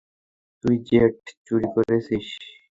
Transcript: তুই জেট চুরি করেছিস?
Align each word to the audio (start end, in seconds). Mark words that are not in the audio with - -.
তুই 0.63 0.75
জেট 0.87 1.17
চুরি 1.45 1.67
করেছিস? 1.75 2.27